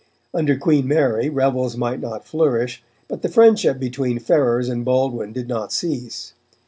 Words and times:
Under 0.33 0.57
Queen 0.57 0.87
Mary, 0.87 1.29
revels 1.29 1.77
might 1.77 1.99
not 1.99 2.25
flourish, 2.25 2.81
but 3.07 3.21
the 3.21 3.29
friendship 3.29 3.77
between 3.79 4.17
Ferrers 4.17 4.67
and 4.67 4.83
Baldwin 4.83 5.31
did 5.31 5.47
not 5.47 5.71
cease. 5.71 6.33